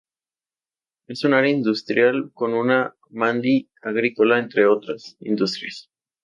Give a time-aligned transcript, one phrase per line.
[1.05, 5.91] Es un área industrial con una Mandi agrícola entre otras industrias.